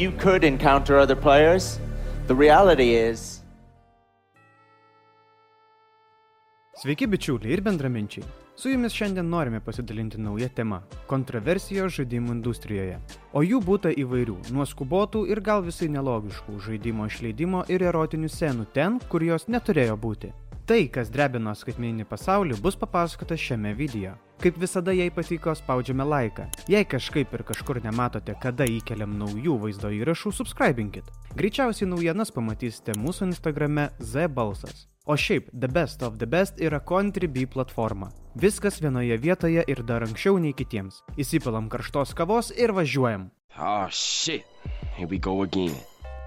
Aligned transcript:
you 0.00 0.12
could 0.12 0.44
encounter 0.44 0.98
other 0.98 1.16
players. 1.16 1.78
The 2.26 2.34
reality 2.34 2.94
is. 2.94 3.42
Sveiki 6.82 7.06
bičiuliai 7.12 7.52
ir 7.52 7.60
bendraminčiai. 7.60 8.24
Su 8.56 8.70
jumis 8.70 8.92
šiandien 8.92 9.28
norime 9.28 9.60
pasidalinti 9.60 10.18
naują 10.18 10.48
temą- 10.56 10.80
kontroversijos 11.12 11.92
žaidimų 11.98 12.32
industrijoje. 12.38 12.98
O 13.32 13.42
jų 13.42 13.60
būta 13.60 13.92
įvairių- 13.92 14.36
nuo 14.54 14.64
skubotų 14.64 15.28
ir 15.28 15.40
gal 15.40 15.62
visai 15.62 15.88
nelogiškų 15.88 16.60
žaidimo 16.66 17.06
išleidimo 17.06 17.64
ir 17.68 17.80
erotinių 17.80 18.28
scenų 18.28 18.66
ten, 18.72 19.00
kur 19.08 19.20
jos 19.20 19.44
neturėjo 19.44 19.96
būti. 19.96 20.32
Tai, 20.70 20.84
kas 20.94 21.08
drebino 21.10 21.50
skaitmeninį 21.58 22.04
pasaulį, 22.06 22.54
bus 22.62 22.76
papasakota 22.78 23.34
šiame 23.34 23.72
video. 23.74 24.12
Kaip 24.38 24.60
visada, 24.62 24.92
jei 24.94 25.10
patiko, 25.10 25.50
spaudžiame 25.58 26.06
laiką. 26.06 26.46
Jei 26.70 26.86
kažkaip 26.86 27.34
ir 27.34 27.42
kažkur 27.48 27.80
nematote, 27.82 28.36
kada 28.38 28.68
įkeliam 28.70 29.16
naujų 29.18 29.56
vaizdo 29.64 29.90
įrašų, 29.90 30.30
subscribinkit. 30.38 31.10
Greičiausiai 31.34 31.90
naujienas 31.90 32.30
pamatysite 32.38 32.94
mūsų 33.02 33.32
Instagrame 33.32 33.90
Z 33.98 34.30
balsas. 34.30 34.86
O 35.10 35.18
šiaip, 35.18 35.50
The 35.50 35.74
Best 35.74 36.06
of 36.06 36.22
the 36.22 36.30
Best 36.30 36.62
yra 36.62 36.78
Contribui 36.78 37.50
platforma. 37.50 38.14
Viskas 38.38 38.78
vienoje 38.78 39.18
vietoje 39.18 39.66
ir 39.66 39.82
dar 39.82 40.06
anksčiau 40.06 40.38
nei 40.38 40.54
kitiems. 40.54 41.02
Įsipilam 41.18 41.66
karštos 41.66 42.14
kavos 42.14 42.54
ir 42.54 42.70
važiuojam. 42.78 43.32
Oh 43.58 43.88
shit. 43.90 44.46
Here 44.94 45.10
we 45.10 45.18
go 45.18 45.42
again. 45.42 45.74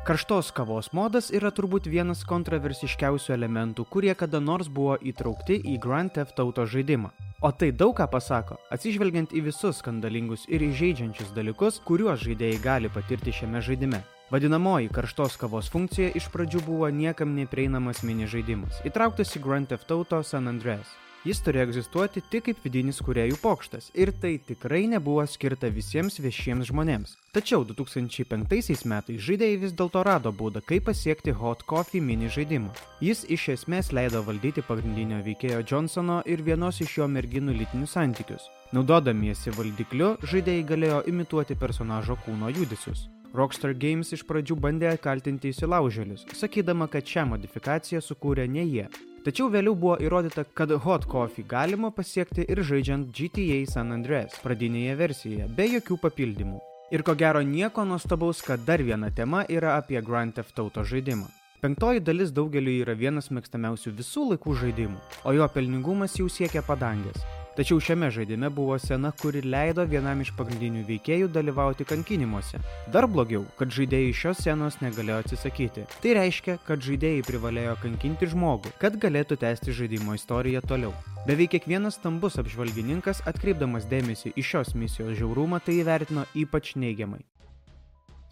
Karštos 0.03 0.49
kavos 0.51 0.89
modas 0.91 1.29
yra 1.31 1.47
turbūt 1.55 1.85
vienas 1.87 2.25
kontroversiškiausių 2.27 3.31
elementų, 3.37 3.85
kurie 3.87 4.11
kada 4.19 4.41
nors 4.43 4.67
buvo 4.67 4.97
įtraukti 4.99 5.55
į 5.63 5.77
Grand 5.85 6.11
Theft 6.11 6.41
Auto 6.43 6.65
žaidimą. 6.67 7.13
O 7.39 7.51
tai 7.55 7.69
daug 7.71 7.95
ką 7.95 8.09
pasako, 8.11 8.57
atsižvelgiant 8.75 9.31
į 9.31 9.45
visus 9.45 9.79
skandalingus 9.79 10.43
ir 10.51 10.65
įžeidžiančius 10.67 11.31
dalykus, 11.37 11.79
kuriuos 11.87 12.19
žaidėjai 12.25 12.59
gali 12.65 12.91
patirti 12.91 13.31
šiame 13.39 13.63
žaidime. 13.63 14.01
Vadinamoji 14.33 14.91
karštos 14.91 15.39
kavos 15.39 15.71
funkcija 15.71 16.11
iš 16.19 16.27
pradžių 16.35 16.65
buvo 16.67 16.91
niekam 16.91 17.31
neprieinamas 17.39 18.03
mini 18.03 18.27
žaidimas, 18.27 18.83
įtrauktas 18.83 19.31
į 19.39 19.45
Grand 19.47 19.71
Theft 19.71 19.95
Auto 19.95 20.19
San 20.27 20.51
Andreas. 20.51 20.91
Jis 21.23 21.39
turėjo 21.39 21.69
egzistuoti 21.69 22.19
tik 22.27 22.43
kaip 22.49 22.65
vidinis 22.65 22.97
kuriejų 22.99 23.37
pokštas 23.39 23.85
ir 23.95 24.09
tai 24.19 24.33
tikrai 24.43 24.81
nebuvo 24.91 25.23
skirta 25.23 25.69
visiems 25.71 26.17
viešiems 26.19 26.67
žmonėms. 26.67 27.13
Tačiau 27.31 27.63
2005 27.69 28.83
metais 28.91 29.21
žaidėjai 29.23 29.61
vis 29.61 29.71
dėlto 29.79 30.01
rado 30.03 30.33
būdą, 30.35 30.59
kaip 30.67 30.89
pasiekti 30.89 31.31
Hot 31.39 31.63
Coffee 31.69 32.03
mini 32.03 32.27
žaidimą. 32.27 32.73
Jis 32.99 33.23
iš 33.31 33.47
esmės 33.53 33.93
leido 33.95 34.19
valdyti 34.27 34.65
pagrindinio 34.67 35.21
veikėjo 35.23 35.61
Johnsono 35.63 36.19
ir 36.27 36.43
vienos 36.43 36.81
iš 36.83 36.97
jo 36.97 37.07
merginų 37.07 37.55
lytinius 37.55 37.95
santykius. 37.95 38.49
Naudodamiesi 38.75 39.55
valdikliu, 39.55 40.17
žaidėjai 40.27 40.67
galėjo 40.73 40.99
imituoti 41.07 41.55
personažo 41.55 42.19
kūno 42.27 42.51
judesius. 42.51 43.07
Rockstar 43.33 43.71
Games 43.79 44.11
iš 44.11 44.27
pradžių 44.27 44.59
bandė 44.59 44.91
kaltinti 44.99 45.55
įsilaužėlius, 45.55 46.27
sakydama, 46.35 46.91
kad 46.91 47.07
šią 47.07 47.29
modifikaciją 47.31 48.03
sukūrė 48.03 48.51
ne 48.51 48.67
jie. 48.67 48.87
Tačiau 49.23 49.47
vėliau 49.47 49.71
buvo 49.79 49.95
įrodyta, 50.03 50.43
kad 50.51 50.71
Hot 50.83 51.05
Coffee 51.07 51.45
galima 51.47 51.93
pasiekti 51.95 52.43
ir 52.43 52.59
žaidžiant 52.59 53.07
GTA 53.15 53.61
San 53.71 53.93
Andreas 53.95 54.35
pradinėje 54.43 54.97
versijoje, 54.99 55.45
be 55.47 55.67
jokių 55.77 55.95
papildymų. 56.01 56.57
Ir 56.91 57.05
ko 57.07 57.15
gero 57.15 57.39
nieko 57.47 57.85
nuostabaus, 57.87 58.41
kad 58.43 58.65
dar 58.67 58.83
viena 58.83 59.07
tema 59.15 59.45
yra 59.47 59.77
apie 59.77 60.01
Grand 60.03 60.35
Theft 60.35 60.59
Auto 60.59 60.83
žaidimą. 60.83 61.29
Penktoji 61.63 62.03
dalis 62.03 62.35
daugeliu 62.35 62.75
yra 62.83 62.97
vienas 62.99 63.31
mėgstamiausių 63.31 63.95
visų 64.01 64.25
laikų 64.33 64.57
žaidimų, 64.65 64.99
o 65.23 65.37
jo 65.39 65.47
pelningumas 65.55 66.19
jau 66.19 66.27
siekia 66.27 66.65
padangės. 66.67 67.23
Tačiau 67.53 67.77
šiame 67.77 68.07
žaidime 68.09 68.49
buvo 68.49 68.73
scena, 68.81 69.11
kuri 69.21 69.43
leido 69.45 69.83
vienam 69.85 70.23
iš 70.23 70.31
pagrindinių 70.33 70.87
veikėjų 70.87 71.27
dalyvauti 71.35 71.85
kankinimuose. 71.85 72.57
Dar 72.93 73.05
blogiau, 73.05 73.43
kad 73.59 73.69
žaidėjai 73.75 74.15
šios 74.17 74.41
scenos 74.41 74.79
negalėjo 74.81 75.19
atsisakyti. 75.21 75.83
Tai 76.01 76.15
reiškia, 76.17 76.55
kad 76.65 76.81
žaidėjai 76.81 77.21
privalėjo 77.27 77.75
kankinti 77.83 78.31
žmogų, 78.31 78.73
kad 78.81 78.97
galėtų 78.97 79.37
tęsti 79.45 79.75
žaidimo 79.83 80.17
istoriją 80.17 80.63
toliau. 80.65 80.95
Beveik 81.27 81.53
kiekvienas 81.53 81.99
stambus 81.99 82.39
apžvalgininkas, 82.41 83.21
atkreipdamas 83.29 83.85
dėmesį 83.85 84.33
į 84.33 84.47
šios 84.49 84.73
misijos 84.73 85.13
žiaurumą, 85.21 85.61
tai 85.61 85.77
įvertino 85.83 86.25
ypač 86.33 86.73
neigiamai. 86.73 87.21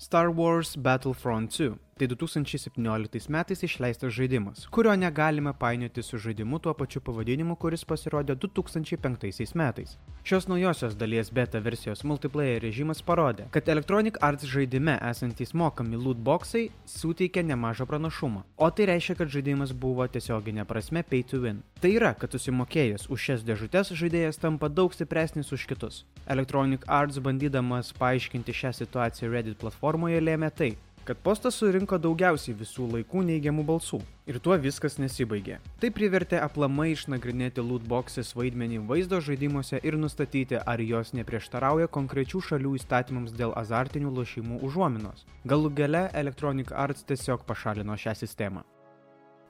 Star 0.02 0.34
Wars 0.34 0.74
Battlefront 0.74 1.54
2 1.54 1.78
tai 2.02 2.08
2017 2.08 3.30
metais 3.30 3.64
išleistas 3.64 4.14
žaidimas, 4.14 4.66
kurio 4.74 4.96
negalime 4.96 5.54
painioti 5.54 6.02
su 6.04 6.18
žaidimu 6.18 6.60
tuo 6.60 6.74
pačiu 6.74 7.02
pavadinimu, 7.02 7.56
kuris 7.56 7.86
pasirodė 7.86 8.34
2005 8.42 9.54
metais. 9.56 9.98
Šios 10.24 10.48
naujosios 10.50 10.96
dalies 10.98 11.30
beta 11.30 11.60
versijos 11.62 12.02
multiplayer 12.04 12.62
režimas 12.62 13.04
parodė, 13.06 13.46
kad 13.54 13.70
Electronic 13.70 14.18
Arts 14.22 14.50
žaidime 14.50 14.98
esantys 15.12 15.54
mokami 15.54 16.00
lootboxai 16.02 16.68
suteikia 16.90 17.46
nemažą 17.46 17.86
pranašumą, 17.86 18.44
o 18.58 18.70
tai 18.70 18.90
reiškia, 18.90 19.20
kad 19.22 19.30
žaidimas 19.30 19.74
buvo 19.74 20.08
tiesioginė 20.10 20.66
prasme 20.66 21.06
pay 21.06 21.22
to 21.22 21.42
win. 21.46 21.62
Tai 21.82 21.94
yra, 21.94 22.16
kad 22.18 22.34
susimokėjęs 22.34 23.10
už 23.14 23.28
šias 23.28 23.46
dėžutės 23.46 23.94
žaidėjas 23.94 24.42
tampa 24.42 24.70
daug 24.70 24.94
stipresnis 24.94 25.54
už 25.54 25.70
kitus. 25.70 26.06
Electronic 26.26 26.86
Arts 26.88 27.22
bandydamas 27.22 27.94
paaiškinti 27.98 28.54
šią 28.54 28.74
situaciją 28.82 29.30
Reddit 29.34 29.62
platformoje 29.62 30.22
lėmė 30.22 30.50
tai, 30.54 30.76
kad 31.12 31.20
postas 31.26 31.58
surinko 31.60 31.98
daugiausiai 32.00 32.54
visų 32.56 32.86
laikų 32.94 33.26
neigiamų 33.28 33.66
balsų. 33.68 33.98
Ir 34.32 34.38
tuo 34.40 34.56
viskas 34.64 34.96
nesibaigė. 35.02 35.58
Tai 35.84 35.90
privertė 35.92 36.40
aplamai 36.40 36.94
išnagrinėti 36.94 37.66
lootboxes 37.68 38.32
vaidmenį 38.38 38.80
vaizdo 38.88 39.20
žaidimuose 39.20 39.82
ir 39.84 40.00
nustatyti, 40.00 40.56
ar 40.56 40.80
jos 40.80 41.12
neprieštarauja 41.18 41.92
konkrečių 41.92 42.46
šalių 42.48 42.78
įstatymams 42.80 43.36
dėl 43.36 43.52
azartinių 43.60 44.16
lošimų 44.22 44.64
užuominos. 44.70 45.26
Galų 45.44 45.76
gale 45.82 46.08
Electronic 46.16 46.72
Arts 46.72 47.04
tiesiog 47.12 47.44
pašalino 47.44 48.00
šią 48.00 48.16
sistemą. 48.24 48.64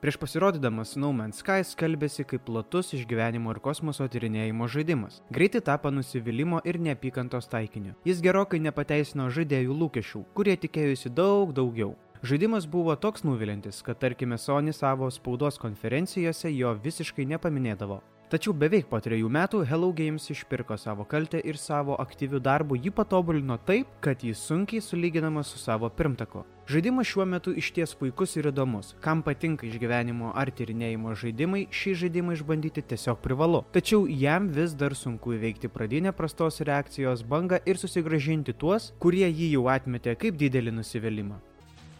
Prieš 0.02 0.16
pasirodydamas 0.18 0.96
No 0.98 1.12
Man's 1.14 1.38
Sky 1.38 1.62
skelbėsi 1.62 2.24
kaip 2.26 2.42
platus 2.48 2.88
išgyvenimo 2.96 3.52
ir 3.54 3.60
kosmoso 3.62 4.08
tyrinėjimo 4.10 4.66
žaidimas. 4.66 5.20
Greitai 5.30 5.60
tapo 5.62 5.92
nusivylimų 5.94 6.58
ir 6.66 6.80
neapykantos 6.82 7.46
taikiniu. 7.52 7.92
Jis 8.02 8.18
gerokai 8.24 8.58
nepateisino 8.64 9.28
žaidėjų 9.30 9.76
lūkesčių, 9.84 10.24
kurie 10.34 10.56
tikėjusi 10.58 11.12
daug 11.14 11.52
daugiau. 11.54 11.92
Žaidimas 12.26 12.66
buvo 12.66 12.96
toks 12.98 13.22
nuvilintis, 13.22 13.78
kad 13.86 14.02
tarkime 14.02 14.40
Sony 14.42 14.74
savo 14.74 15.06
spaudos 15.06 15.62
konferencijose 15.62 16.50
jo 16.50 16.74
visiškai 16.82 17.28
nepaminėdavo. 17.36 18.00
Tačiau 18.32 18.54
beveik 18.56 18.86
po 18.88 18.96
trejų 18.96 19.28
metų 19.28 19.58
Hello 19.68 19.90
Games 19.92 20.30
išpirko 20.32 20.78
savo 20.80 21.04
kaltę 21.04 21.42
ir 21.44 21.58
savo 21.60 21.98
aktyvių 22.00 22.38
darbų 22.40 22.78
jį 22.86 22.92
patobulino 22.96 23.58
taip, 23.68 23.90
kad 24.00 24.24
jis 24.24 24.40
sunkiai 24.48 24.80
sulyginamas 24.80 25.50
su 25.52 25.60
savo 25.60 25.90
pirmtaku. 25.92 26.46
Žaidimas 26.64 27.10
šiuo 27.10 27.26
metu 27.28 27.52
išties 27.52 27.92
puikus 28.00 28.32
ir 28.40 28.48
įdomus. 28.48 28.94
Kam 29.04 29.20
patinka 29.26 29.68
išgyvenimo 29.68 30.32
ar 30.32 30.48
tyrinėjimo 30.48 31.12
žaidimai, 31.12 31.66
šį 31.68 31.94
žaidimą 32.06 32.38
išbandyti 32.38 32.88
tiesiog 32.94 33.20
privalu. 33.20 33.66
Tačiau 33.76 34.08
jam 34.08 34.48
vis 34.48 34.72
dar 34.72 34.96
sunku 34.96 35.36
įveikti 35.36 35.68
pradinę 35.68 36.16
prastos 36.16 36.64
reakcijos 36.64 37.28
bangą 37.28 37.60
ir 37.68 37.76
susigražinti 37.76 38.56
tuos, 38.56 38.94
kurie 38.96 39.28
jį 39.28 39.58
jau 39.58 39.68
atmetė 39.76 40.16
kaip 40.16 40.40
didelį 40.40 40.78
nusivylimą. 40.80 41.42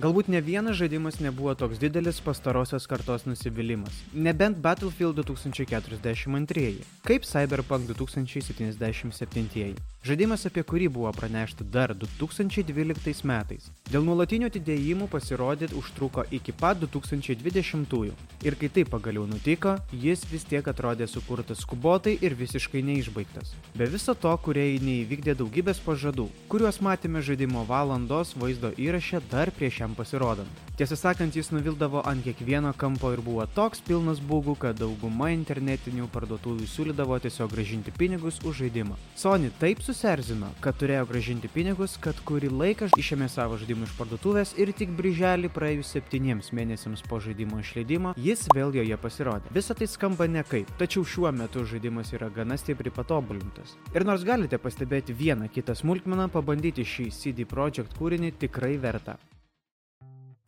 Galbūt 0.00 0.30
ne 0.32 0.40
vienas 0.40 0.78
žaidimas 0.80 1.20
nebuvo 1.20 1.52
toks 1.58 1.80
didelis 1.82 2.22
pastarosios 2.24 2.88
kartos 2.88 3.26
nusivylimas. 3.28 3.92
Nebent 4.14 4.62
Battlefield 4.64 5.20
2042, 5.20 6.80
kaip 7.04 7.28
Cyberpunk 7.28 7.92
2077. 7.92 9.91
Žaidimas, 10.02 10.42
apie 10.48 10.64
kurį 10.66 10.88
buvo 10.90 11.10
pranešta 11.14 11.62
dar 11.62 11.92
2012 11.94 13.22
metais. 13.22 13.68
Dėl 13.86 14.02
nuolatinių 14.02 14.48
atidėjimų 14.48 15.06
pasirodyti 15.12 15.76
užtruko 15.78 16.24
iki 16.34 16.50
pat 16.58 16.80
2020-ųjų. 16.82 18.16
Ir 18.42 18.56
kai 18.58 18.70
tai 18.74 18.82
pagaliau 18.82 19.28
nutiko, 19.30 19.76
jis 19.94 20.24
vis 20.26 20.42
tiek 20.50 20.66
atrodė 20.66 21.06
sukurtas 21.06 21.62
skubotai 21.62 22.16
ir 22.18 22.34
visiškai 22.34 22.82
neišbaigtas. 22.88 23.52
Be 23.78 23.86
viso 23.92 24.16
to, 24.18 24.32
kuriai 24.42 24.80
neįvykdė 24.82 25.36
daugybės 25.38 25.78
pažadų, 25.86 26.26
kuriuos 26.50 26.82
matėme 26.82 27.22
žaidimo 27.22 27.62
valandos 27.70 28.34
vaizdo 28.34 28.72
įraše 28.74 29.22
dar 29.30 29.54
prieš 29.54 29.84
jam 29.84 29.94
pasirodant. 29.94 30.50
Tiesą 30.82 30.98
sakant, 30.98 31.38
jis 31.38 31.52
nuvildavo 31.54 32.02
ant 32.10 32.26
kiekvieno 32.26 32.74
kampo 32.74 33.12
ir 33.14 33.22
buvo 33.22 33.46
toks 33.54 33.84
pilnas 33.86 34.18
būgų, 34.18 34.58
kad 34.66 34.82
dauguma 34.82 35.30
internetinių 35.30 36.10
parduotuvių 36.10 36.66
siūlydavo 36.66 37.22
tiesiog 37.22 37.54
gražinti 37.54 37.94
pinigus 37.94 38.42
už 38.42 38.64
žaidimą. 38.64 38.98
Sony 39.14 39.52
taip 39.62 39.84
susierzino, 39.92 40.48
kad 40.64 40.76
turėjo 40.80 41.04
gražinti 41.10 41.50
pinigus, 41.52 41.98
kad 42.00 42.16
kurį 42.28 42.48
laiką 42.52 42.88
išėmė 42.96 43.26
savo 43.28 43.58
žaidimą 43.60 43.84
iš 43.84 43.92
parduotuvės 43.98 44.52
ir 44.62 44.72
tik 44.76 44.94
brželį 44.96 45.50
praėjus 45.52 45.90
septyniems 45.92 46.48
mėnesiams 46.56 47.04
po 47.10 47.18
žaidimo 47.20 47.60
išleidimo 47.60 48.14
jis 48.16 48.46
vėl 48.56 48.72
joje 48.78 48.96
pasirodė. 49.02 49.52
Visą 49.52 49.76
tai 49.76 49.90
skamba 49.92 50.28
nekaip, 50.30 50.70
tačiau 50.80 51.04
šiuo 51.04 51.32
metu 51.36 51.66
žaidimas 51.68 52.14
yra 52.16 52.30
gana 52.32 52.56
stipriai 52.56 52.94
patobulintas. 52.96 53.76
Ir 53.92 54.08
nors 54.08 54.24
galite 54.24 54.56
pastebėti 54.62 55.12
vieną 55.18 55.50
kitą 55.52 55.76
smulkmeną, 55.76 56.30
pabandyti 56.32 56.88
šį 56.88 57.10
CD 57.18 57.48
Projekt 57.48 57.92
kūrinį 58.00 58.32
tikrai 58.40 58.78
verta. 58.80 59.18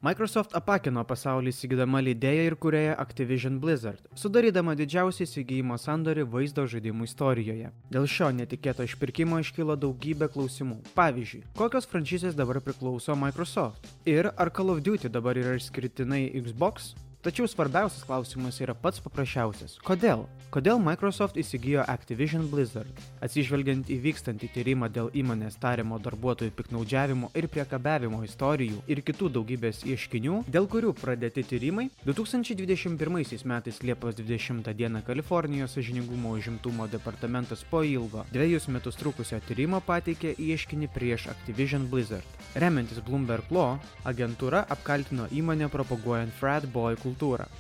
Microsoft 0.05 0.53
apakino 0.53 1.01
pasaulį 1.09 1.49
įsigydama 1.55 2.03
leidėją 2.05 2.43
ir 2.45 2.55
kurėją 2.61 2.97
Activision 3.01 3.55
Blizzard, 3.63 4.03
sudarydama 4.21 4.75
didžiausią 4.77 5.25
įsigijimo 5.25 5.79
sandorį 5.81 6.27
vaizdo 6.35 6.67
žaidimų 6.69 7.07
istorijoje. 7.09 7.71
Dėl 7.95 8.05
šio 8.15 8.29
netikėto 8.37 8.85
išpirkimo 8.85 9.39
iškilo 9.41 9.79
daugybė 9.81 10.29
klausimų. 10.35 10.83
Pavyzdžiui, 10.99 11.41
kokios 11.57 11.89
franšizės 11.89 12.37
dabar 12.37 12.61
priklauso 12.67 13.17
Microsoft? 13.17 13.89
Ir 14.05 14.29
ar 14.37 14.53
Call 14.53 14.75
of 14.75 14.85
Duty 14.85 15.09
dabar 15.09 15.41
yra 15.41 15.57
išskirtinai 15.57 16.27
Xbox? 16.37 16.93
Tačiau 17.25 17.49
svarbiausias 17.49 18.05
klausimas 18.05 18.59
yra 18.61 18.75
pats 18.77 19.01
paprasčiausias. 19.01 19.79
Kodėl? 19.81 20.27
Kodėl 20.53 20.77
Microsoft 20.77 21.39
įsigijo 21.41 21.81
Activision 21.89 22.45
Blizzard? 22.51 22.99
Atsižvelgiant 23.25 23.89
į 23.89 23.97
vykstantį 24.05 24.51
tyrimą 24.53 24.91
dėl 24.93 25.09
įmonės 25.17 25.57
tariamo 25.63 25.97
darbuotojų 26.05 26.53
piknaudžiavimo 26.59 27.31
ir 27.33 27.49
priekabiavimo 27.49 28.21
istorijų 28.27 28.83
ir 28.93 29.01
kitų 29.09 29.31
daugybės 29.39 29.81
ieškinių, 29.89 30.43
dėl 30.53 30.69
kurių 30.69 30.93
pradėti 31.01 31.47
tyrimai, 31.49 31.87
2021 32.05 33.49
metais 33.49 33.81
Liepos 33.81 34.21
20 34.21 34.69
d. 34.69 35.03
Kalifornijos 35.09 35.79
sažiningumo 35.79 36.37
užimtumo 36.37 36.91
departamentas 36.93 37.65
po 37.71 37.81
ilgo 37.89 38.27
dviejus 38.37 38.69
metus 38.69 39.01
trukusio 39.01 39.41
tyrimo 39.49 39.81
pateikė 39.81 40.37
ieškinį 40.37 40.93
prieš 40.93 41.31
Activision 41.33 41.89
Blizzard. 41.89 42.29
Remiantis 42.55 43.01
Bloomberg 43.03 43.49
Law, 43.51 43.81
agentūra 44.07 44.63
apkaltino 44.71 45.25
įmonę 45.33 45.73
propaguojant 45.73 46.37
frat 46.39 46.69
boy 46.71 46.95
kultūrą, 46.95 47.14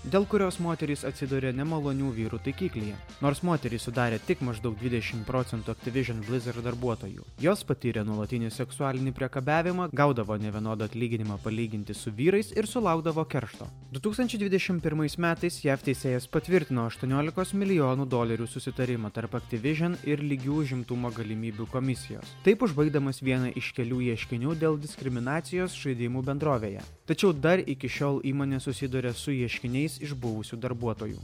dėl 0.04 0.26
kurios 0.26 0.58
moterys 0.60 1.04
atsidūrė 1.06 1.52
nemalonių 1.54 2.10
vyrų 2.16 2.40
taikiklyje. 2.44 2.96
Nors 3.22 3.42
moterys 3.46 3.86
sudarė 3.86 4.18
tik 4.18 4.42
maždaug 4.42 4.76
20 4.80 5.24
procentų 5.28 5.72
Activision 5.74 6.20
Blizzard 6.26 6.62
darbuotojų. 6.64 7.24
Jos 7.40 7.64
patyrė 7.64 8.04
nuolatinį 8.04 8.50
seksualinį 8.50 9.12
priekabiavimą, 9.14 9.88
gaudavo 9.92 10.36
nevienodą 10.40 10.88
atlyginimą 10.90 11.38
palyginti 11.44 11.94
su 11.94 12.10
vyrais 12.10 12.52
ir 12.56 12.66
sulaukdavo 12.66 13.24
keršto. 13.24 13.68
2021 13.94 15.18
metais 15.22 15.60
JAV 15.64 15.84
teisėjas 15.86 16.26
patvirtino 16.30 16.88
18 16.90 17.54
milijonų 17.60 18.08
dolerių 18.10 18.48
susitarimą 18.50 19.12
tarp 19.14 19.36
Activision 19.38 19.96
ir 20.04 20.22
lygių 20.24 20.64
žimtumo 20.72 21.12
galimybių 21.14 21.68
komisijos. 21.70 22.34
Taip 22.46 22.64
užbaigdamas 22.66 23.22
vieną 23.22 23.52
iš 23.58 23.72
kelių 23.76 24.00
ieškinių 24.10 24.56
dėl 24.58 24.78
diskriminacijos 24.82 25.76
žaidimų 25.78 26.24
bendrovėje. 26.26 26.82
Tačiau 27.08 27.34
dar 27.36 27.60
iki 27.60 27.88
šiol 27.90 28.22
įmonė 28.24 28.60
susiduria 28.64 29.12
su 29.12 29.34
ieškiniais 29.44 30.00
iš 30.04 30.16
buvusių 30.18 30.60
darbuotojų. 30.64 31.20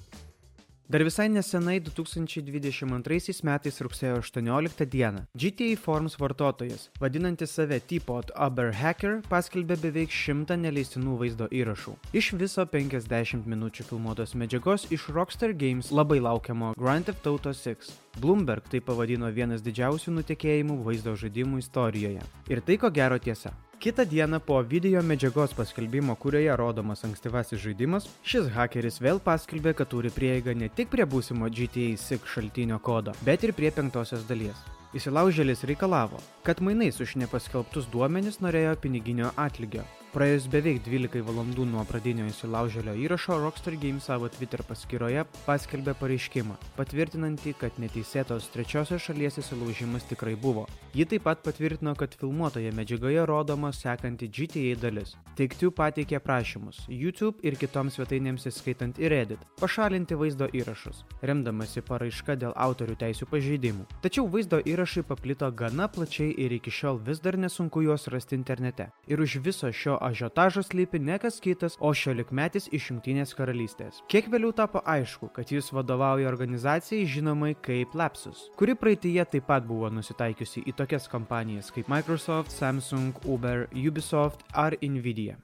Dar 0.90 1.04
visai 1.06 1.28
nesenai 1.30 1.76
2022 1.78 3.44
metais 3.46 3.76
rugsėjo 3.84 4.16
18 4.18 4.86
dieną 4.90 5.20
GTA 5.38 5.76
Forms 5.78 6.16
vartotojas, 6.18 6.88
vadinantis 6.98 7.54
save 7.54 7.78
Teapot 7.78 8.32
Aber 8.34 8.72
Hacker, 8.74 9.20
paskelbė 9.30 9.76
beveik 9.84 10.10
100 10.10 10.58
neleistinų 10.64 11.14
vaizdo 11.22 11.46
įrašų. 11.46 11.94
Iš 12.10 12.32
viso 12.42 12.66
50 12.74 13.46
minučių 13.46 13.86
filmuotos 13.92 14.34
medžiagos 14.34 14.90
iš 14.90 15.06
Rockstar 15.14 15.54
Games 15.54 15.94
labai 15.94 16.18
laukiamo 16.18 16.74
Grand 16.74 17.06
Theft 17.06 17.30
Auto 17.30 17.54
6. 17.54 17.94
Bloomberg 18.18 18.66
tai 18.66 18.82
pavadino 18.82 19.30
vienas 19.30 19.62
didžiausių 19.62 20.18
nutekėjimų 20.18 20.82
vaizdo 20.90 21.14
žaidimų 21.14 21.62
istorijoje. 21.62 22.26
Ir 22.50 22.66
tai 22.66 22.82
ko 22.82 22.90
gero 22.90 23.22
tiesa. 23.22 23.54
Kita 23.80 24.04
diena 24.04 24.36
po 24.36 24.60
video 24.60 25.00
medžiagos 25.00 25.54
paskelbimo, 25.56 26.12
kurioje 26.14 26.52
rodomas 26.56 27.00
ankstyvasis 27.06 27.62
žaidimas, 27.62 28.08
šis 28.20 28.50
hakeris 28.52 29.00
vėl 29.00 29.16
paskelbė, 29.24 29.72
kad 29.78 29.88
turi 29.88 30.10
prieigą 30.12 30.52
ne 30.52 30.68
tik 30.68 30.90
prie 30.92 31.06
būsimo 31.08 31.48
GTA 31.48 31.94
6 31.96 32.28
šaltinio 32.28 32.76
kodo, 32.84 33.14
bet 33.24 33.46
ir 33.48 33.54
prie 33.56 33.70
penktosios 33.72 34.26
dalies. 34.28 34.60
Įsilaužėlis 34.92 35.64
reikalavo, 35.64 36.20
kad 36.44 36.60
mainais 36.60 37.00
už 37.00 37.16
nepaskelbtus 37.24 37.88
duomenis 37.88 38.42
norėjo 38.44 38.76
piniginio 38.84 39.32
atlygio. 39.48 39.88
Praėjus 40.10 40.48
beveik 40.50 40.80
12 40.82 41.20
valandų 41.22 41.62
nuo 41.70 41.84
pradinio 41.86 42.24
įsilaužėlio 42.26 42.96
įrašo, 42.98 43.36
Rockstar 43.38 43.76
Games 43.78 44.08
savo 44.08 44.26
Twitter 44.26 44.58
paskyroje 44.66 45.22
paskelbė 45.44 45.92
pareiškimą, 46.00 46.56
patvirtinantį, 46.74 47.52
kad 47.60 47.78
neteisėtos 47.78 48.48
trečiosios 48.50 49.04
šalies 49.06 49.38
įsilaužimas 49.38 50.08
tikrai 50.10 50.32
buvo. 50.34 50.64
Ji 50.98 51.06
taip 51.06 51.28
pat 51.28 51.44
patvirtino, 51.46 51.92
kad 51.94 52.16
filmuotoje 52.18 52.72
medžiagoje 52.74 53.22
rodoma 53.30 53.70
sekanti 53.70 54.26
GTA 54.26 54.72
dalis. 54.82 55.12
Teiktių 55.38 55.70
pateikė 55.78 56.18
prašymus 56.18 56.82
YouTube 56.90 57.38
ir 57.46 57.54
kitoms 57.60 57.94
svetainėms 57.94 58.48
įskaitant 58.50 58.98
ir 58.98 59.14
Reddit 59.14 59.46
pašalinti 59.62 60.18
vaizdo 60.18 60.50
įrašus, 60.50 61.04
remdamasi 61.22 61.84
paraiška 61.86 62.34
dėl 62.34 62.56
autorių 62.58 62.98
teisų 63.04 63.30
pažeidimų. 63.30 63.86
Tačiau 64.02 64.26
vaizdo 64.26 64.58
įrašai 64.58 65.06
paplito 65.06 65.46
gana 65.54 65.86
plačiai 65.86 66.34
ir 66.34 66.58
iki 66.58 66.74
šiol 66.74 66.98
vis 67.06 67.22
dar 67.22 67.38
nesunku 67.38 67.86
juos 67.86 68.10
rasti 68.10 68.34
internete. 68.34 68.90
Ir 69.06 69.22
už 69.22 69.38
viso 69.46 69.70
šio 69.70 69.99
ažiotažo 70.00 70.62
slypi 70.66 70.98
ne 70.98 71.18
kas 71.22 71.40
kitas, 71.40 71.76
o 71.80 71.92
šiolikmetis 71.94 72.70
iš 72.72 72.90
Junktinės 72.90 73.34
karalystės. 73.38 74.00
Kiek 74.10 74.30
vėliau 74.32 74.54
tapo 74.56 74.82
aišku, 74.84 75.30
kad 75.36 75.52
jis 75.52 75.70
vadovauja 75.76 76.28
organizacijai 76.30 77.08
žinomai 77.08 77.52
kaip 77.60 77.94
Lapsus, 77.94 78.48
kuri 78.58 78.74
praeitįje 78.78 79.28
taip 79.36 79.46
pat 79.50 79.68
buvo 79.68 79.90
nusitaikiusi 79.92 80.64
į 80.66 80.76
tokias 80.80 81.08
kompanijas 81.12 81.70
kaip 81.74 81.92
Microsoft, 81.92 82.52
Samsung, 82.56 83.14
Uber, 83.24 83.68
Ubisoft 83.74 84.44
ar 84.52 84.76
Nvidia. 84.82 85.38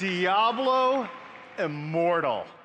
Diablo 0.00 1.06
Immortal. 1.58 2.59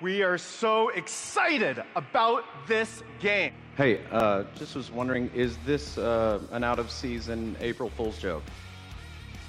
We 0.00 0.22
are 0.22 0.38
so 0.38 0.90
excited 0.90 1.82
about 1.96 2.44
this 2.68 3.02
game. 3.18 3.52
Hey, 3.76 4.00
uh, 4.12 4.44
just 4.54 4.76
was 4.76 4.92
wondering, 4.92 5.28
is 5.34 5.56
this 5.66 5.98
uh, 5.98 6.40
an 6.52 6.62
out 6.62 6.78
of 6.78 6.88
season 6.88 7.56
April 7.60 7.90
Fool's 7.90 8.16
joke? 8.16 8.44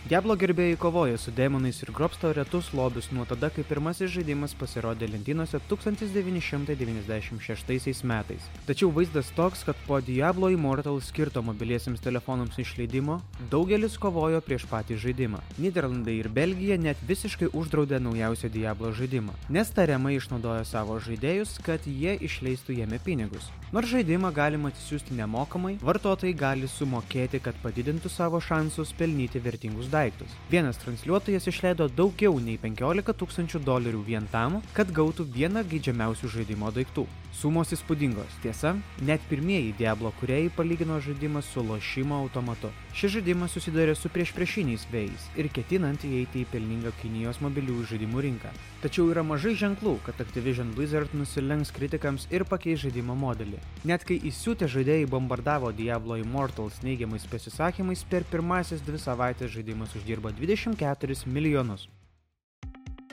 Diablo 0.07 0.31
gerbėjai 0.39 0.77
kovoja 0.79 1.17
su 1.19 1.27
demonais 1.35 1.81
ir 1.83 1.89
grobsto 1.91 2.31
retus 2.33 2.73
lobius 2.73 3.11
nuo 3.11 3.25
tada, 3.27 3.49
kai 3.51 3.63
pirmasis 3.67 4.11
žaidimas 4.13 4.53
pasirodė 4.55 5.07
lentynose 5.11 5.59
1996 5.67 8.03
metais. 8.07 8.39
Tačiau 8.65 8.89
vaizdas 8.95 9.27
toks, 9.35 9.63
kad 9.67 9.75
po 9.85 9.99
Diablo 9.99 10.49
Immortal 10.55 11.01
skirto 11.03 11.41
mobiliesiams 11.43 11.99
telefonams 12.01 12.57
išleidimo, 12.63 13.19
daugelis 13.51 13.97
kovojo 13.99 14.39
prieš 14.45 14.63
patį 14.71 14.95
žaidimą. 15.03 15.39
Niderlandai 15.59 16.15
ir 16.21 16.29
Belgija 16.31 16.77
net 16.79 16.97
visiškai 17.03 17.51
uždraudė 17.51 17.99
naujausią 17.99 18.47
Diablo 18.55 18.95
žaidimą, 18.95 19.35
nes 19.51 19.67
tariamai 19.75 20.15
išnaudojo 20.15 20.63
savo 20.63 20.95
žaidėjus, 21.03 21.59
kad 21.67 21.83
jie 21.83 22.15
išleistų 22.23 22.71
jame 22.79 23.03
pinigus. 23.03 23.51
Nors 23.75 23.91
žaidimą 23.91 24.31
galima 24.33 24.71
atsisiųsti 24.71 25.13
nemokamai, 25.19 25.75
vartotojai 25.83 26.33
gali 26.33 26.67
sumokėti, 26.71 27.43
kad 27.43 27.53
padidintų 27.61 28.09
savo 28.09 28.39
šansus 28.41 28.95
pelnyti 28.97 29.37
vertingus 29.43 29.89
daiktus. 29.99 30.35
Vienas 30.51 30.79
transliuotojas 30.81 31.47
išleido 31.51 31.89
daugiau 32.01 32.39
nei 32.43 32.57
15 32.61 33.15
tūkstančių 33.21 33.63
dolerių 33.67 34.03
vien 34.07 34.27
tam, 34.33 34.59
kad 34.77 34.91
gautų 34.95 35.27
vieną 35.35 35.65
geidžiamiausių 35.71 36.31
žaidimo 36.37 36.71
daiktų. 36.75 37.07
Sumos 37.39 37.69
įspūdingos, 37.71 38.33
tiesa, 38.43 38.73
net 39.07 39.23
pirmieji 39.29 39.69
Diablo 39.79 40.09
kuriejai 40.19 40.49
palygino 40.51 40.97
žaidimą 40.99 41.39
su 41.39 41.61
lošimo 41.63 42.17
automatu. 42.19 42.67
Šis 42.91 43.13
žaidimas 43.13 43.53
susidarė 43.55 43.93
su 43.95 44.09
priešpriešiniais 44.11 44.83
vėjais 44.91 45.27
ir 45.39 45.47
ketinant 45.55 46.03
įeiti 46.03 46.41
į 46.41 46.49
pelningą 46.51 46.91
Kinijos 46.99 47.39
mobiliųjų 47.45 47.85
žaidimų 47.93 48.23
rinką. 48.25 48.51
Tačiau 48.83 49.07
yra 49.13 49.23
mažai 49.23 49.53
ženklų, 49.61 49.93
kad 50.03 50.19
Activision 50.19 50.73
Blizzard 50.75 51.15
nusilenks 51.15 51.71
kritikams 51.77 52.27
ir 52.27 52.43
pakeis 52.43 52.83
žaidimo 52.83 53.15
modelį. 53.21 53.61
Net 53.87 54.03
kai 54.09 54.19
įsiūtę 54.19 54.67
žaidėjai 54.75 55.07
bombardavo 55.07 55.71
Diablo 55.79 56.19
Immortals 56.19 56.81
neigiamais 56.83 57.23
pasisakymais, 57.31 58.03
per 58.11 58.27
pirmasis 58.27 58.83
dvi 58.83 58.99
savaitės 58.99 59.55
žaidimas 59.55 59.95
uždirbo 59.95 60.35
24 60.35 61.23
milijonus. 61.31 61.87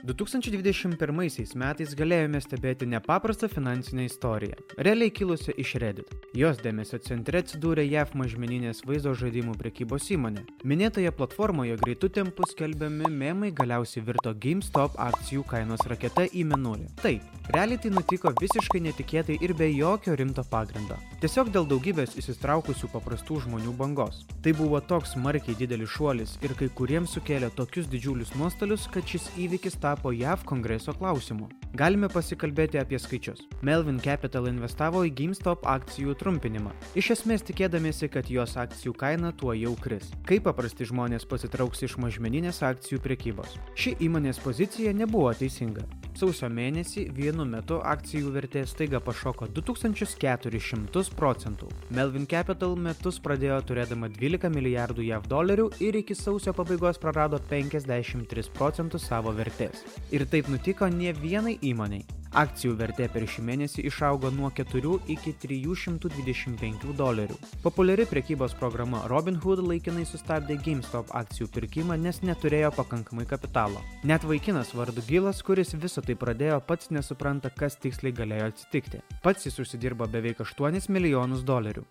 2021 0.06 1.56
metais 1.58 1.94
galėjome 1.98 2.38
stebėti 2.38 2.86
nepaprastą 2.86 3.48
finansinę 3.50 4.04
istoriją, 4.06 4.54
realiai 4.78 5.10
kilusią 5.10 5.56
iš 5.58 5.72
Reddit. 5.82 6.12
Jos 6.38 6.60
dėmesio 6.62 7.00
centre 7.02 7.40
atsidūrė 7.42 7.82
JAV 7.88 8.12
mažmeninės 8.20 8.84
vaizdo 8.86 9.16
žaidimų 9.18 9.56
prekybos 9.58 10.06
įmonė. 10.14 10.44
Minėtoje 10.62 11.10
platformoje 11.10 11.74
greitų 11.80 12.12
tempų 12.20 12.46
skelbiami 12.52 13.10
memai 13.10 13.50
galiausiai 13.50 14.04
virto 14.06 14.30
GameStop 14.44 14.94
akcijų 15.08 15.42
kainos 15.50 15.82
raketa 15.90 16.28
į 16.30 16.44
menulį. 16.52 16.86
Taip, 17.02 17.26
realiai 17.50 17.82
tai 17.82 17.90
nutiko 17.96 18.30
visiškai 18.38 18.84
netikėtai 18.86 19.40
ir 19.42 19.56
be 19.58 19.72
jokio 19.72 20.14
rimto 20.14 20.46
pagrindo. 20.46 21.00
Tiesiog 21.18 21.50
dėl 21.50 21.66
daugybės 21.66 22.14
įsitraukusių 22.20 22.92
paprastų 22.94 23.40
žmonių 23.48 23.74
bangos. 23.74 24.22
Tai 24.44 24.54
buvo 24.54 24.78
toks 24.78 25.16
smarkiai 25.16 25.58
didelis 25.58 25.90
šuolis 25.96 26.38
ir 26.46 26.54
kai 26.54 26.70
kuriems 26.78 27.18
sukėlė 27.18 27.50
tokius 27.58 27.90
didžiulius 27.90 28.36
nuostolius, 28.38 28.86
kad 28.92 29.08
šis 29.08 29.32
įvykis 29.40 29.80
tapo 29.82 29.95
tapo 29.96 30.12
JAV 30.12 30.44
kongreso 30.44 30.92
klausimu. 30.92 31.48
Galime 31.76 32.08
pasikalbėti 32.12 32.78
apie 32.80 32.98
skaičius. 33.00 33.46
Melvin 33.64 33.98
Capital 34.00 34.48
investavo 34.50 35.04
į 35.08 35.12
GameStop 35.16 35.64
akcijų 35.68 36.16
trumpinimą, 36.20 36.72
iš 36.96 37.14
esmės 37.16 37.44
tikėdamėsi, 37.48 38.10
kad 38.12 38.28
jos 38.28 38.56
akcijų 38.60 38.92
kaina 39.00 39.32
tuo 39.32 39.54
jau 39.56 39.72
kris. 39.80 40.10
Kaip 40.28 40.44
paprasti 40.48 40.88
žmonės 40.88 41.24
pasitrauks 41.28 41.84
iš 41.88 41.96
mažmeninės 42.02 42.60
akcijų 42.66 43.00
priekybos. 43.04 43.56
Ši 43.76 43.96
įmonės 44.08 44.42
pozicija 44.44 44.92
nebuvo 44.96 45.32
teisinga. 45.36 45.86
Sausio 46.16 46.48
mėnesį 46.48 47.02
vienu 47.12 47.44
metu 47.44 47.76
akcijų 47.84 48.30
vertė 48.32 48.62
staiga 48.64 49.02
pašoko 49.04 49.50
2400 49.58 51.02
procentų. 51.18 51.68
Melvin 51.92 52.24
Capital 52.30 52.72
metus 52.80 53.20
pradėjo 53.20 53.58
turėdama 53.68 54.08
12 54.14 54.48
milijardų 54.54 55.04
JAV 55.10 55.28
dolerių 55.28 55.70
ir 55.84 56.00
iki 56.00 56.16
sausio 56.16 56.56
pabaigos 56.56 56.96
prarado 57.02 57.36
53 57.52 58.48
procentus 58.56 59.04
savo 59.10 59.34
vertės. 59.36 59.84
Ir 60.08 60.24
taip 60.32 60.48
nutiko 60.48 60.88
ne 60.88 61.12
vienai 61.12 61.58
įmoniai. 61.60 62.25
Akcijų 62.36 62.74
vertė 62.76 63.06
per 63.08 63.24
šį 63.24 63.42
mėnesį 63.48 63.86
išaugo 63.88 64.28
nuo 64.34 64.50
4 64.52 64.90
iki 65.14 65.32
325 65.40 66.92
dolerių. 66.98 67.38
Populiari 67.64 68.04
prekybos 68.10 68.52
programa 68.60 69.00
Robinhood 69.08 69.64
laikinai 69.64 70.04
sustabdė 70.04 70.58
GameStop 70.60 71.14
akcijų 71.16 71.48
pirkimą, 71.56 71.96
nes 71.96 72.20
neturėjo 72.20 72.74
pakankamai 72.76 73.24
kapitalo. 73.30 73.80
Net 74.04 74.28
vaikinas 74.28 74.74
vardu 74.76 75.00
Gilas, 75.08 75.40
kuris 75.40 75.72
visą 75.80 76.04
tai 76.04 76.18
pradėjo, 76.20 76.60
pats 76.68 76.92
nesupranta, 76.92 77.48
kas 77.48 77.80
tiksliai 77.80 78.12
galėjo 78.20 78.50
atsitikti. 78.52 79.00
Pats 79.24 79.48
jis 79.48 79.56
užsidirbo 79.64 80.04
beveik 80.04 80.44
8 80.44 80.92
milijonus 80.92 81.40
dolerių. 81.40 81.88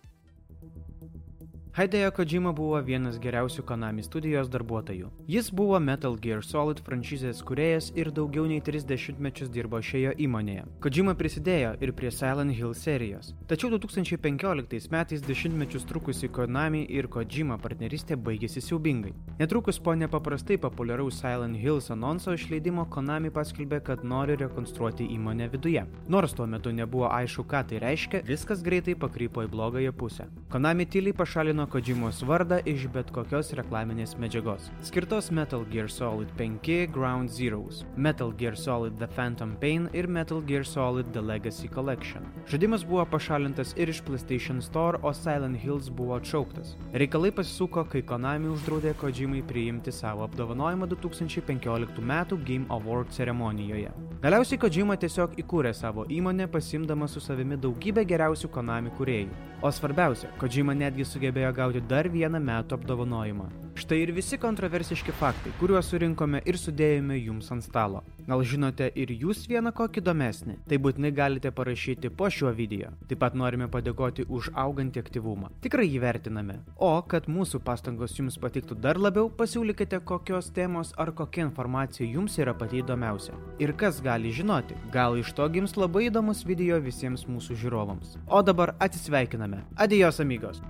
Hideo 1.76 2.08
Kojima 2.10 2.54
buvo 2.56 2.78
vienas 2.80 3.18
geriausių 3.20 3.60
Konami 3.68 4.00
studijos 4.00 4.48
darbuotojų. 4.48 5.10
Jis 5.28 5.50
buvo 5.52 5.76
Metal 5.76 6.14
Gear 6.16 6.40
Solid 6.40 6.78
franšizės 6.80 7.42
kuriejas 7.44 7.90
ir 7.92 8.08
daugiau 8.16 8.46
nei 8.48 8.62
30 8.64 9.18
mečius 9.20 9.50
dirbo 9.52 9.76
šioje 9.84 10.14
įmonėje. 10.24 10.62
Kojima 10.80 11.12
prisidėjo 11.18 11.74
ir 11.84 11.92
prie 11.98 12.08
Silent 12.08 12.54
Hill 12.56 12.72
serijos. 12.72 13.34
Tačiau 13.50 13.68
2015 13.74 14.88
metais 14.94 15.24
dešimtmečius 15.26 15.84
trukusi 15.90 16.30
Konami 16.32 16.80
ir 16.96 17.10
Kojima 17.12 17.58
partnerystė 17.60 18.16
baigėsi 18.16 18.64
siaubingai. 18.64 19.12
Netrukus 19.36 19.76
po 19.76 19.92
nepaprastai 19.92 20.56
populiaraus 20.56 21.20
Silent 21.20 21.60
Hills 21.60 21.90
anonso 21.92 22.32
išleidimo 22.32 22.86
Konami 22.88 23.28
paskelbė, 23.28 23.82
kad 23.90 24.00
nori 24.14 24.38
rekonstruoti 24.40 25.10
įmonę 25.18 25.50
viduje. 25.52 25.84
Nors 26.08 26.32
tuo 26.32 26.48
metu 26.48 26.72
nebuvo 26.72 27.12
aišku, 27.12 27.44
ką 27.44 27.66
tai 27.68 27.84
reiškia, 27.84 28.24
viskas 28.24 28.64
greitai 28.64 28.96
pakrypo 28.96 29.44
į 29.44 29.52
blogąją 29.52 29.92
pusę. 29.92 30.30
Konami 30.48 30.88
tyliai 30.88 31.12
pašalino 31.12 31.65
Kojimos 31.66 32.22
vardą 32.22 32.58
iš 32.66 32.86
bet 32.94 33.10
kokios 33.14 33.52
reklaminės 33.58 34.14
medžiagos. 34.20 34.70
Skirtos 34.86 35.30
Metal 35.34 35.64
Gear 35.72 35.90
Solid 35.90 36.30
5 36.38 36.86
Ground 36.94 37.30
Zeroes, 37.30 37.84
Metal 37.96 38.32
Gear 38.32 38.56
Solid 38.56 38.98
The 38.98 39.08
Phantom 39.16 39.56
Pain 39.60 39.88
ir 39.92 40.06
Metal 40.06 40.40
Gear 40.40 40.64
Solid 40.64 41.12
The 41.12 41.20
Legacy 41.20 41.68
Collection. 41.68 42.24
Žaidimas 42.46 42.86
buvo 42.86 43.04
pašalintas 43.10 43.74
ir 43.76 43.90
iš 43.90 44.02
PlayStation 44.06 44.62
Store, 44.62 44.98
o 45.02 45.12
Silent 45.12 45.58
Hills 45.58 45.90
buvo 45.90 46.16
atšauktas. 46.20 46.76
Reikalai 46.92 47.32
pasisuko, 47.34 47.84
kai 47.90 48.04
Konami 48.06 48.52
uždraudė 48.54 48.94
Kojimai 49.00 49.42
priimti 49.46 49.92
savo 49.92 50.24
apdovanojimą 50.28 50.86
2015 50.94 51.98
m. 52.02 52.44
Game 52.46 52.66
Award 52.70 53.10
ceremonijoje. 53.10 53.90
Galiausiai 54.26 54.58
Kojima 54.58 54.96
tiesiog 54.98 55.36
įkūrė 55.38 55.70
savo 55.70 56.02
įmonę, 56.10 56.48
pasimdama 56.50 57.06
su 57.06 57.20
savimi 57.22 57.54
daugybę 57.62 58.02
geriausių 58.10 58.50
Konami 58.56 58.90
kuriejų. 58.98 59.30
O 59.62 59.70
svarbiausia, 59.70 60.32
Kojima 60.40 60.74
netgi 60.74 61.06
sugebėjo 61.06 61.52
gauti 61.54 61.84
dar 61.94 62.10
vieną 62.10 62.42
metų 62.42 62.74
apdovanojimą. 62.80 63.46
Štai 63.76 63.98
ir 64.00 64.10
visi 64.16 64.38
kontroversiški 64.40 65.12
faktai, 65.12 65.50
kuriuos 65.60 65.90
surinkome 65.92 66.38
ir 66.48 66.56
sudėjome 66.56 67.18
jums 67.18 67.50
ant 67.52 67.64
stalo. 67.64 68.00
Gal 68.24 68.40
žinote 68.48 68.86
ir 68.96 69.10
jūs 69.12 69.42
vieną 69.50 69.68
kokį 69.76 70.00
įdomesnį? 70.00 70.54
Tai 70.70 70.78
būtinai 70.86 71.10
galite 71.18 71.50
parašyti 71.52 72.08
po 72.08 72.30
šiuo 72.32 72.54
video. 72.56 72.94
Taip 73.10 73.20
pat 73.20 73.36
norime 73.36 73.68
padėkoti 73.68 74.24
už 74.32 74.48
augantį 74.62 75.02
aktyvumą. 75.04 75.50
Tikrai 75.66 75.84
jį 75.90 76.00
vertiname. 76.06 76.56
O 76.80 76.88
kad 77.04 77.28
mūsų 77.28 77.60
pastangos 77.66 78.16
jums 78.16 78.40
patiktų 78.40 78.78
dar 78.80 78.96
labiau, 78.96 79.28
pasiūlykite 79.28 80.00
kokios 80.08 80.48
temos 80.56 80.94
ar 80.96 81.12
kokia 81.12 81.44
informacija 81.44 82.08
jums 82.08 82.38
yra 82.40 82.56
pati 82.56 82.80
įdomiausia. 82.80 83.36
Ir 83.60 83.74
kas 83.76 84.00
gali 84.00 84.32
žinoti, 84.32 84.80
gal 84.96 85.20
iš 85.20 85.34
to 85.36 85.50
gims 85.52 85.76
labai 85.76 86.08
įdomus 86.08 86.46
video 86.48 86.80
visiems 86.80 87.28
mūsų 87.28 87.60
žiūrovams. 87.60 88.16
O 88.26 88.40
dabar 88.40 88.72
atsisveikiname. 88.80 89.66
Adijos 89.76 90.24
amigos. 90.24 90.64